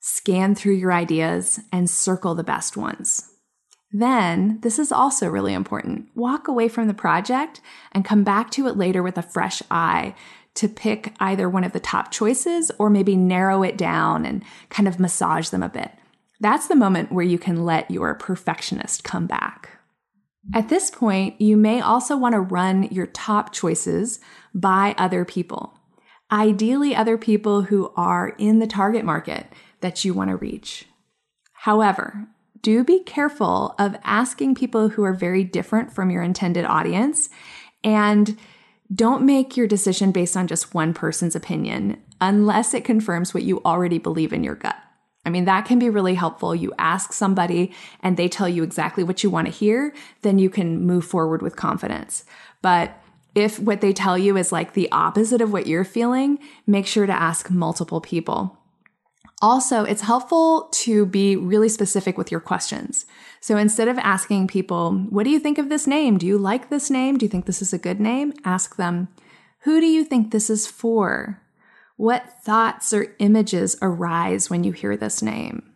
scan 0.00 0.54
through 0.54 0.74
your 0.74 0.92
ideas, 0.92 1.60
and 1.72 1.88
circle 1.88 2.34
the 2.34 2.42
best 2.42 2.76
ones. 2.76 3.30
Then, 3.92 4.60
this 4.62 4.78
is 4.78 4.92
also 4.92 5.28
really 5.28 5.52
important. 5.52 6.08
Walk 6.14 6.48
away 6.48 6.68
from 6.68 6.86
the 6.86 6.94
project 6.94 7.60
and 7.92 8.04
come 8.04 8.22
back 8.22 8.50
to 8.52 8.66
it 8.68 8.76
later 8.76 9.02
with 9.02 9.18
a 9.18 9.22
fresh 9.22 9.62
eye 9.70 10.14
to 10.54 10.68
pick 10.68 11.14
either 11.20 11.48
one 11.48 11.64
of 11.64 11.72
the 11.72 11.80
top 11.80 12.10
choices 12.10 12.70
or 12.78 12.90
maybe 12.90 13.16
narrow 13.16 13.62
it 13.62 13.78
down 13.78 14.26
and 14.26 14.44
kind 14.68 14.88
of 14.88 15.00
massage 15.00 15.48
them 15.48 15.62
a 15.62 15.68
bit. 15.68 15.92
That's 16.40 16.68
the 16.68 16.76
moment 16.76 17.12
where 17.12 17.24
you 17.24 17.38
can 17.38 17.64
let 17.64 17.90
your 17.90 18.14
perfectionist 18.14 19.04
come 19.04 19.26
back. 19.26 19.78
At 20.54 20.68
this 20.68 20.90
point, 20.90 21.40
you 21.40 21.56
may 21.56 21.80
also 21.80 22.16
want 22.16 22.32
to 22.32 22.40
run 22.40 22.84
your 22.84 23.06
top 23.06 23.52
choices 23.52 24.20
by 24.54 24.94
other 24.96 25.24
people. 25.24 25.74
Ideally, 26.32 26.94
other 26.94 27.18
people 27.18 27.62
who 27.62 27.92
are 27.96 28.34
in 28.38 28.58
the 28.58 28.66
target 28.66 29.04
market 29.04 29.46
that 29.80 30.04
you 30.04 30.14
want 30.14 30.30
to 30.30 30.36
reach. 30.36 30.86
However, 31.52 32.26
do 32.62 32.84
be 32.84 33.02
careful 33.02 33.74
of 33.78 33.96
asking 34.04 34.54
people 34.54 34.90
who 34.90 35.02
are 35.04 35.14
very 35.14 35.44
different 35.44 35.92
from 35.92 36.10
your 36.10 36.22
intended 36.22 36.64
audience 36.64 37.28
and 37.84 38.38
don't 38.92 39.24
make 39.24 39.56
your 39.56 39.66
decision 39.66 40.10
based 40.10 40.36
on 40.36 40.46
just 40.46 40.74
one 40.74 40.92
person's 40.92 41.36
opinion 41.36 42.00
unless 42.20 42.74
it 42.74 42.84
confirms 42.84 43.32
what 43.32 43.44
you 43.44 43.62
already 43.64 43.98
believe 43.98 44.32
in 44.32 44.44
your 44.44 44.54
gut. 44.56 44.76
I 45.24 45.30
mean, 45.30 45.44
that 45.44 45.66
can 45.66 45.78
be 45.78 45.90
really 45.90 46.14
helpful. 46.14 46.54
You 46.54 46.72
ask 46.78 47.12
somebody 47.12 47.72
and 48.02 48.16
they 48.16 48.28
tell 48.28 48.48
you 48.48 48.62
exactly 48.62 49.04
what 49.04 49.22
you 49.22 49.30
want 49.30 49.46
to 49.46 49.52
hear, 49.52 49.94
then 50.22 50.38
you 50.38 50.50
can 50.50 50.86
move 50.86 51.04
forward 51.04 51.42
with 51.42 51.56
confidence. 51.56 52.24
But 52.62 52.98
if 53.34 53.58
what 53.58 53.80
they 53.80 53.92
tell 53.92 54.18
you 54.18 54.36
is 54.36 54.50
like 54.50 54.72
the 54.72 54.90
opposite 54.90 55.40
of 55.40 55.52
what 55.52 55.66
you're 55.66 55.84
feeling, 55.84 56.38
make 56.66 56.86
sure 56.86 57.06
to 57.06 57.12
ask 57.12 57.50
multiple 57.50 58.00
people. 58.00 58.59
Also, 59.42 59.84
it's 59.84 60.02
helpful 60.02 60.68
to 60.72 61.06
be 61.06 61.34
really 61.34 61.68
specific 61.68 62.18
with 62.18 62.30
your 62.30 62.40
questions. 62.40 63.06
So 63.40 63.56
instead 63.56 63.88
of 63.88 63.98
asking 63.98 64.48
people, 64.48 64.92
what 65.08 65.24
do 65.24 65.30
you 65.30 65.38
think 65.38 65.56
of 65.56 65.70
this 65.70 65.86
name? 65.86 66.18
Do 66.18 66.26
you 66.26 66.36
like 66.36 66.68
this 66.68 66.90
name? 66.90 67.16
Do 67.16 67.24
you 67.24 67.30
think 67.30 67.46
this 67.46 67.62
is 67.62 67.72
a 67.72 67.78
good 67.78 68.00
name? 68.00 68.34
Ask 68.44 68.76
them, 68.76 69.08
who 69.60 69.80
do 69.80 69.86
you 69.86 70.04
think 70.04 70.30
this 70.30 70.50
is 70.50 70.66
for? 70.66 71.40
What 71.96 72.42
thoughts 72.42 72.92
or 72.92 73.14
images 73.18 73.76
arise 73.80 74.50
when 74.50 74.62
you 74.62 74.72
hear 74.72 74.96
this 74.96 75.22
name? 75.22 75.70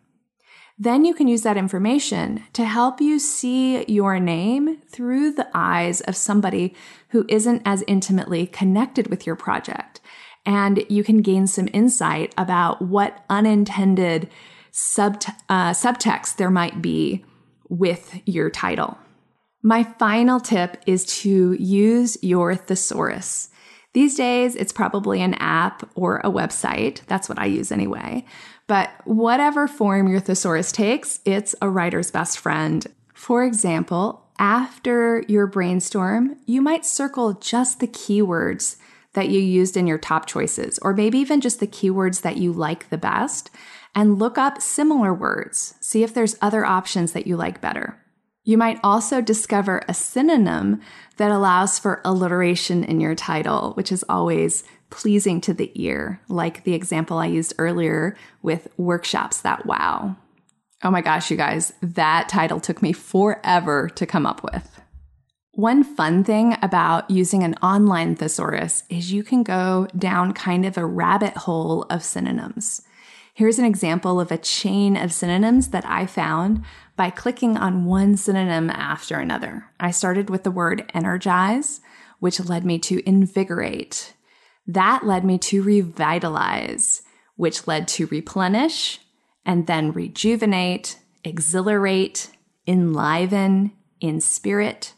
Then 0.77 1.05
you 1.05 1.13
can 1.13 1.27
use 1.27 1.43
that 1.43 1.57
information 1.57 2.43
to 2.53 2.65
help 2.65 2.99
you 2.99 3.17
see 3.17 3.85
your 3.85 4.19
name 4.19 4.81
through 4.89 5.31
the 5.31 5.47
eyes 5.53 6.01
of 6.01 6.17
somebody 6.17 6.75
who 7.09 7.25
isn't 7.29 7.61
as 7.65 7.83
intimately 7.87 8.45
connected 8.45 9.07
with 9.07 9.25
your 9.25 9.37
project 9.37 10.01
and 10.45 10.83
you 10.89 11.03
can 11.03 11.21
gain 11.21 11.47
some 11.47 11.69
insight 11.73 12.33
about 12.37 12.81
what 12.81 13.23
unintended 13.29 14.29
sub- 14.71 15.23
uh, 15.49 15.71
subtext 15.71 16.37
there 16.37 16.51
might 16.51 16.81
be 16.81 17.23
with 17.69 18.19
your 18.25 18.49
title. 18.49 18.97
My 19.63 19.83
final 19.83 20.39
tip 20.39 20.81
is 20.85 21.05
to 21.21 21.53
use 21.53 22.17
your 22.21 22.55
thesaurus. 22.55 23.49
These 23.93 24.15
days, 24.15 24.55
it's 24.55 24.73
probably 24.73 25.21
an 25.21 25.35
app 25.35 25.89
or 25.95 26.19
a 26.19 26.29
website. 26.29 27.03
That's 27.07 27.29
what 27.29 27.39
I 27.39 27.45
use 27.45 27.71
anyway. 27.71 28.25
But 28.67 28.91
whatever 29.05 29.67
form 29.67 30.07
your 30.07 30.19
thesaurus 30.19 30.71
takes, 30.71 31.19
it's 31.25 31.55
a 31.61 31.69
writer's 31.69 32.11
best 32.11 32.37
friend 32.37 32.85
For 33.13 33.43
example, 33.45 34.27
after 34.37 35.23
your 35.29 35.47
brainstorm, 35.47 36.35
you 36.45 36.61
might 36.61 36.85
circle 36.85 37.33
just 37.33 37.79
the 37.79 37.87
keywords 37.87 38.75
that 39.15 39.29
you 39.29 39.39
used 39.39 39.75
in 39.75 39.87
your 39.87 39.97
top 39.97 40.27
choices, 40.27 40.79
or 40.81 40.93
maybe 40.93 41.17
even 41.17 41.41
just 41.41 41.59
the 41.59 41.67
keywords 41.67 42.21
that 42.21 42.37
you 42.37 42.53
like 42.53 42.89
the 42.89 42.97
best, 42.97 43.49
and 43.95 44.19
look 44.19 44.37
up 44.37 44.61
similar 44.61 45.13
words. 45.13 45.73
See 45.81 46.03
if 46.03 46.13
there's 46.13 46.37
other 46.41 46.63
options 46.63 47.13
that 47.13 47.27
you 47.27 47.35
like 47.35 47.59
better. 47.59 47.99
You 48.43 48.57
might 48.59 48.79
also 48.83 49.21
discover 49.21 49.81
a 49.87 49.93
synonym 49.93 50.79
that 51.17 51.31
allows 51.31 51.79
for 51.79 52.01
alliteration 52.05 52.83
in 52.83 52.99
your 52.99 53.15
title, 53.15 53.73
which 53.73 53.91
is 53.91 54.05
always 54.07 54.63
pleasing 54.91 55.41
to 55.41 55.53
the 55.53 55.71
ear, 55.73 56.21
like 56.29 56.63
the 56.63 56.75
example 56.75 57.17
I 57.17 57.25
used 57.25 57.55
earlier 57.57 58.15
with 58.43 58.67
workshops 58.77 59.41
that 59.41 59.65
wow. 59.65 60.15
Oh 60.83 60.91
my 60.91 61.01
gosh, 61.01 61.31
you 61.31 61.37
guys, 61.37 61.73
that 61.81 62.29
title 62.29 62.59
took 62.59 62.83
me 62.83 62.93
forever 62.93 63.89
to 63.95 64.05
come 64.05 64.27
up 64.27 64.43
with. 64.43 64.74
One 65.55 65.85
fun 65.85 66.25
thing 66.25 66.57
about 66.61 67.09
using 67.09 67.41
an 67.41 67.53
online 67.63 68.17
thesaurus 68.17 68.83
is 68.89 69.13
you 69.13 69.23
can 69.23 69.41
go 69.41 69.87
down 69.97 70.33
kind 70.33 70.65
of 70.65 70.77
a 70.77 70.85
rabbit 70.85 71.37
hole 71.37 71.83
of 71.83 72.03
synonyms. 72.03 72.81
Here's 73.33 73.57
an 73.57 73.63
example 73.63 74.19
of 74.19 74.33
a 74.33 74.37
chain 74.37 74.97
of 74.97 75.13
synonyms 75.13 75.69
that 75.69 75.85
I 75.85 76.07
found 76.07 76.65
by 76.97 77.09
clicking 77.09 77.55
on 77.55 77.85
one 77.85 78.17
synonym 78.17 78.69
after 78.69 79.17
another. 79.17 79.67
I 79.79 79.91
started 79.91 80.29
with 80.29 80.43
the 80.43 80.51
word 80.51 80.91
energize, 80.93 81.79
which 82.19 82.43
led 82.43 82.65
me 82.65 82.77
to 82.79 83.01
invigorate. 83.07 84.13
That 84.67 85.05
led 85.05 85.23
me 85.23 85.37
to 85.37 85.63
revitalize, 85.63 87.01
which 87.37 87.65
led 87.65 87.87
to 87.89 88.07
replenish, 88.07 88.99
and 89.45 89.67
then 89.67 89.93
rejuvenate, 89.93 90.99
exhilarate, 91.23 92.29
enliven, 92.67 93.71
inspirit, 94.01 94.94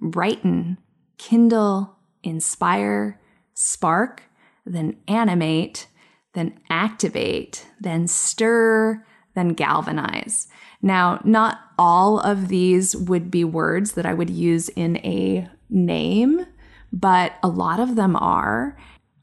brighten, 0.00 0.78
kindle, 1.18 1.96
inspire, 2.22 3.20
spark, 3.54 4.22
then 4.64 4.96
animate, 5.08 5.86
then 6.34 6.58
activate, 6.70 7.66
then 7.80 8.06
stir, 8.06 9.04
then 9.34 9.48
galvanize. 9.50 10.48
Now, 10.82 11.20
not 11.24 11.60
all 11.78 12.20
of 12.20 12.48
these 12.48 12.96
would 12.96 13.30
be 13.30 13.44
words 13.44 13.92
that 13.92 14.06
I 14.06 14.14
would 14.14 14.30
use 14.30 14.68
in 14.70 14.96
a 14.98 15.48
name, 15.68 16.46
but 16.92 17.34
a 17.42 17.48
lot 17.48 17.80
of 17.80 17.96
them 17.96 18.16
are. 18.16 18.76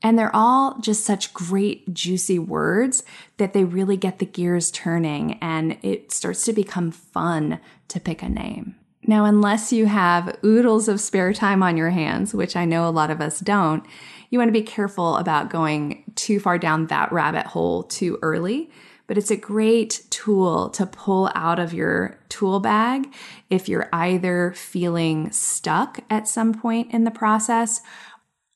And 0.03 0.17
they're 0.17 0.36
all 0.36 0.79
just 0.79 1.03
such 1.03 1.34
great, 1.34 1.91
juicy 1.91 2.38
words 2.38 3.03
that 3.38 3.53
they 3.53 3.63
really 3.63 3.98
get 3.98 4.19
the 4.19 4.25
gears 4.25 4.69
turning 4.69 5.39
and 5.41 5.77
it 5.81 6.12
starts 6.12 6.46
to 6.46 6.53
become 6.53 6.91
fun 6.91 7.60
to 7.88 8.00
pick 8.00 8.22
a 8.22 8.29
name. 8.29 8.75
Now, 9.10 9.24
unless 9.24 9.72
you 9.72 9.86
have 9.86 10.38
oodles 10.44 10.90
of 10.90 11.00
spare 11.00 11.32
time 11.32 11.64
on 11.64 11.78
your 11.78 11.92
hands, 11.92 12.34
which 12.34 12.58
I 12.58 12.66
know 12.66 12.88
a 12.88 12.92
lot 12.92 13.10
of 13.10 13.22
us 13.22 13.40
don't, 13.40 13.86
you 14.30 14.38
want 14.38 14.50
to 14.50 14.60
be 14.60 14.62
careful 14.62 15.16
about 15.16 15.50
going 15.50 16.04
too 16.16 16.42
far 16.42 16.58
down 16.58 16.88
that 16.88 17.14
rabbit 17.14 17.48
hole 17.48 17.84
too 17.84 18.20
early. 18.22 18.70
But 19.08 19.18
it's 19.18 19.32
a 19.32 19.38
great 19.38 20.06
tool 20.10 20.70
to 20.72 20.86
pull 20.86 21.32
out 21.34 21.60
of 21.60 21.74
your 21.74 22.20
tool 22.28 22.60
bag 22.60 23.08
if 23.50 23.70
you're 23.70 23.88
either 23.94 24.52
feeling 24.52 25.32
stuck 25.32 26.02
at 26.10 26.28
some 26.28 26.54
point 26.54 26.94
in 26.94 27.06
the 27.06 27.12
process 27.12 27.80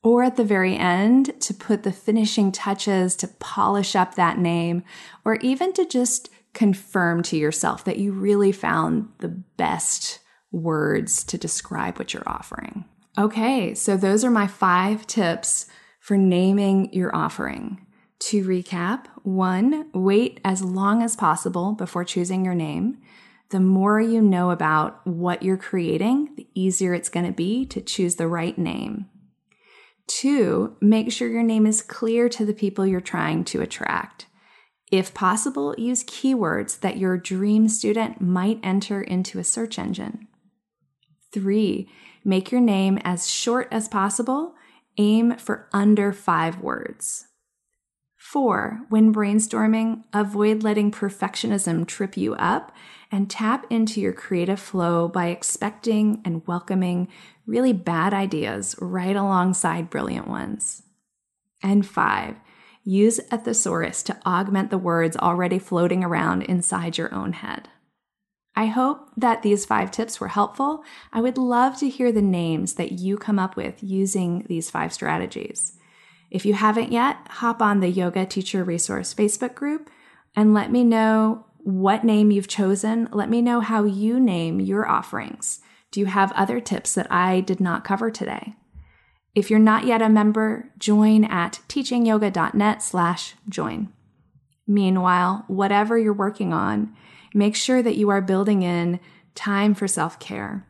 or 0.04 0.22
at 0.22 0.36
the 0.36 0.44
very 0.44 0.76
end 0.76 1.32
to 1.40 1.54
put 1.54 1.84
the 1.84 1.92
finishing 1.92 2.52
touches 2.52 3.16
to 3.16 3.28
polish 3.28 3.96
up 3.96 4.16
that 4.16 4.36
name, 4.36 4.82
or 5.24 5.36
even 5.36 5.72
to 5.72 5.86
just 5.86 6.28
confirm 6.52 7.22
to 7.22 7.38
yourself 7.38 7.84
that 7.84 7.98
you 7.98 8.12
really 8.12 8.52
found 8.52 9.08
the 9.18 9.28
best 9.28 10.18
words 10.52 11.24
to 11.24 11.38
describe 11.38 11.98
what 11.98 12.14
you're 12.14 12.28
offering. 12.28 12.84
Okay, 13.18 13.74
so 13.74 13.96
those 13.96 14.24
are 14.24 14.30
my 14.30 14.46
five 14.46 15.06
tips 15.06 15.66
for 16.00 16.16
naming 16.16 16.92
your 16.92 17.14
offering. 17.14 17.86
To 18.20 18.44
recap, 18.44 19.06
one, 19.22 19.90
wait 19.92 20.40
as 20.44 20.62
long 20.62 21.02
as 21.02 21.16
possible 21.16 21.72
before 21.72 22.04
choosing 22.04 22.44
your 22.44 22.54
name. 22.54 22.98
The 23.50 23.60
more 23.60 24.00
you 24.00 24.22
know 24.22 24.50
about 24.50 25.06
what 25.06 25.42
you're 25.42 25.56
creating, 25.56 26.30
the 26.36 26.48
easier 26.54 26.94
it's 26.94 27.08
going 27.08 27.26
to 27.26 27.32
be 27.32 27.66
to 27.66 27.80
choose 27.80 28.14
the 28.16 28.28
right 28.28 28.56
name. 28.56 29.06
Two, 30.06 30.76
make 30.80 31.12
sure 31.12 31.28
your 31.28 31.42
name 31.42 31.66
is 31.66 31.82
clear 31.82 32.28
to 32.30 32.44
the 32.44 32.54
people 32.54 32.86
you're 32.86 33.00
trying 33.00 33.44
to 33.44 33.60
attract. 33.60 34.26
If 34.90 35.14
possible, 35.14 35.74
use 35.78 36.04
keywords 36.04 36.80
that 36.80 36.98
your 36.98 37.16
dream 37.16 37.68
student 37.68 38.20
might 38.20 38.60
enter 38.62 39.02
into 39.02 39.38
a 39.38 39.44
search 39.44 39.78
engine. 39.78 40.28
Three, 41.32 41.88
make 42.24 42.52
your 42.52 42.60
name 42.60 42.98
as 43.04 43.30
short 43.30 43.68
as 43.70 43.88
possible. 43.88 44.54
Aim 44.98 45.36
for 45.36 45.68
under 45.72 46.12
five 46.12 46.60
words. 46.60 47.26
Four, 48.16 48.82
when 48.88 49.12
brainstorming, 49.12 50.04
avoid 50.12 50.62
letting 50.62 50.90
perfectionism 50.90 51.86
trip 51.86 52.16
you 52.16 52.34
up 52.34 52.72
and 53.10 53.28
tap 53.28 53.66
into 53.68 54.00
your 54.00 54.12
creative 54.12 54.60
flow 54.60 55.08
by 55.08 55.26
expecting 55.26 56.22
and 56.24 56.46
welcoming 56.46 57.08
really 57.46 57.72
bad 57.72 58.14
ideas 58.14 58.76
right 58.78 59.16
alongside 59.16 59.90
brilliant 59.90 60.28
ones. 60.28 60.82
And 61.62 61.86
five, 61.86 62.36
use 62.84 63.20
a 63.30 63.38
thesaurus 63.38 64.02
to 64.04 64.18
augment 64.24 64.70
the 64.70 64.78
words 64.78 65.16
already 65.16 65.58
floating 65.58 66.04
around 66.04 66.42
inside 66.42 66.96
your 66.96 67.12
own 67.14 67.32
head. 67.32 67.68
I 68.54 68.66
hope 68.66 69.08
that 69.16 69.42
these 69.42 69.64
five 69.64 69.90
tips 69.90 70.20
were 70.20 70.28
helpful. 70.28 70.84
I 71.12 71.20
would 71.20 71.38
love 71.38 71.78
to 71.78 71.88
hear 71.88 72.12
the 72.12 72.22
names 72.22 72.74
that 72.74 72.92
you 72.92 73.16
come 73.16 73.38
up 73.38 73.56
with 73.56 73.82
using 73.82 74.44
these 74.48 74.70
five 74.70 74.92
strategies. 74.92 75.78
If 76.30 76.44
you 76.44 76.54
haven't 76.54 76.92
yet, 76.92 77.16
hop 77.28 77.62
on 77.62 77.80
the 77.80 77.88
Yoga 77.88 78.26
Teacher 78.26 78.64
Resource 78.64 79.14
Facebook 79.14 79.54
group 79.54 79.90
and 80.36 80.54
let 80.54 80.70
me 80.70 80.84
know 80.84 81.46
what 81.58 82.04
name 82.04 82.30
you've 82.30 82.48
chosen. 82.48 83.08
Let 83.12 83.30
me 83.30 83.40
know 83.40 83.60
how 83.60 83.84
you 83.84 84.18
name 84.18 84.60
your 84.60 84.88
offerings. 84.88 85.60
Do 85.90 86.00
you 86.00 86.06
have 86.06 86.32
other 86.32 86.60
tips 86.60 86.94
that 86.94 87.10
I 87.10 87.40
did 87.40 87.60
not 87.60 87.84
cover 87.84 88.10
today? 88.10 88.54
If 89.34 89.50
you're 89.50 89.58
not 89.58 89.86
yet 89.86 90.02
a 90.02 90.08
member, 90.08 90.70
join 90.78 91.24
at 91.24 91.60
teachingyoga.net 91.68 92.82
slash 92.82 93.34
join. 93.48 93.92
Meanwhile, 94.66 95.44
whatever 95.48 95.98
you're 95.98 96.12
working 96.12 96.52
on, 96.52 96.94
make 97.34 97.56
sure 97.56 97.82
that 97.82 97.96
you 97.96 98.10
are 98.10 98.20
building 98.20 98.62
in 98.62 99.00
time 99.34 99.74
for 99.74 99.88
self 99.88 100.18
care. 100.18 100.66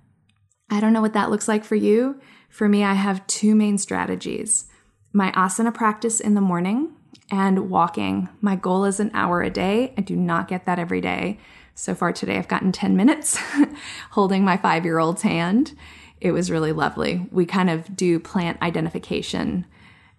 I 0.71 0.81
don't 0.81 0.93
know 0.93 1.03
what 1.03 1.13
that 1.13 1.31
looks 1.31 1.49
like 1.49 1.65
for 1.65 1.75
you. 1.75 2.21
For 2.49 2.69
me, 2.69 2.85
I 2.85 2.95
have 2.95 3.27
two 3.27 3.55
main 3.55 3.79
strategies 3.79 4.67
my 5.15 5.31
asana 5.33 5.75
practice 5.75 6.21
in 6.21 6.35
the 6.35 6.41
morning 6.41 6.91
and 7.31 7.71
walking. 7.71 8.29
My 8.41 8.57
goal 8.57 8.85
is 8.85 8.99
an 8.99 9.11
hour 9.13 9.43
a 9.43 9.51
day. 9.51 9.93
I 9.97 10.01
do 10.01 10.17
not 10.17 10.49
get 10.49 10.65
that 10.65 10.79
every 10.79 11.01
day. 11.01 11.39
So 11.75 11.95
far 11.95 12.13
today, 12.13 12.37
I've 12.39 12.49
gotten 12.49 12.73
10 12.73 12.97
minutes 12.97 13.39
holding 14.11 14.45
my 14.45 14.57
five 14.57 14.85
year 14.85 14.99
old's 14.99 15.23
hand. 15.23 15.77
It 16.21 16.33
was 16.33 16.51
really 16.51 16.73
lovely. 16.73 17.27
We 17.31 17.47
kind 17.47 17.69
of 17.69 17.97
do 17.97 18.19
plant 18.21 18.63
identification 18.63 19.67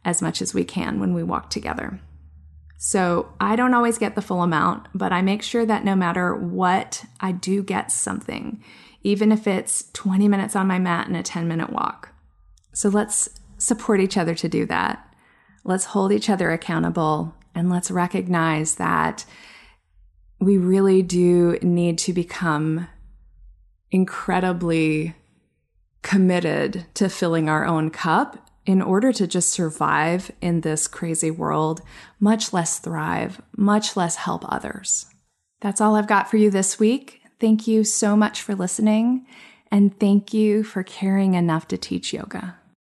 as 0.03 0.21
much 0.21 0.41
as 0.41 0.53
we 0.53 0.63
can 0.65 0.99
when 0.99 1.13
we 1.13 1.23
walk 1.23 1.49
together. 1.49 1.99
So 2.85 3.31
I 3.39 3.55
don't 3.55 3.73
always 3.73 3.97
get 3.97 4.13
the 4.13 4.21
full 4.21 4.43
amount, 4.43 4.89
but 4.93 5.13
I 5.13 5.21
make 5.21 5.41
sure 5.41 5.65
that 5.65 5.85
no 5.85 5.95
matter 5.95 6.35
what, 6.35 7.05
I 7.21 7.31
do 7.31 7.63
get 7.63 7.93
something, 7.93 8.61
even 9.03 9.31
if 9.31 9.47
it's 9.47 9.89
20 9.93 10.27
minutes 10.27 10.53
on 10.53 10.67
my 10.67 10.79
mat 10.79 11.07
and 11.07 11.15
a 11.15 11.23
10 11.23 11.47
minute 11.47 11.69
walk. 11.69 12.09
So 12.73 12.89
let's 12.89 13.29
support 13.57 14.01
each 14.01 14.17
other 14.17 14.35
to 14.35 14.49
do 14.49 14.65
that. 14.65 15.15
Let's 15.63 15.85
hold 15.85 16.11
each 16.11 16.29
other 16.29 16.51
accountable 16.51 17.33
and 17.55 17.69
let's 17.69 17.89
recognize 17.89 18.75
that 18.75 19.23
we 20.41 20.57
really 20.57 21.01
do 21.01 21.57
need 21.61 21.97
to 21.99 22.11
become 22.11 22.89
incredibly 23.91 25.15
committed 26.01 26.85
to 26.95 27.07
filling 27.07 27.47
our 27.47 27.65
own 27.65 27.91
cup 27.91 28.42
in 28.65 28.81
order 28.81 29.11
to 29.13 29.27
just 29.27 29.49
survive 29.49 30.31
in 30.41 30.61
this 30.61 30.87
crazy 30.87 31.31
world, 31.31 31.81
much 32.19 32.53
less 32.53 32.79
thrive, 32.79 33.41
much 33.55 33.97
less 33.97 34.15
help 34.15 34.45
others. 34.47 35.05
That's 35.61 35.81
all 35.81 35.95
I've 35.95 36.07
got 36.07 36.29
for 36.29 36.37
you 36.37 36.49
this 36.49 36.79
week. 36.79 37.21
Thank 37.39 37.67
you 37.67 37.83
so 37.83 38.15
much 38.15 38.41
for 38.41 38.55
listening, 38.55 39.25
and 39.71 39.97
thank 39.99 40.33
you 40.33 40.63
for 40.63 40.83
caring 40.83 41.33
enough 41.33 41.67
to 41.69 41.77
teach 41.77 42.13
yoga. 42.13 42.55